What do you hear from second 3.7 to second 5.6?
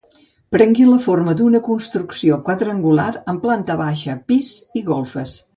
baixa, pis i golfes.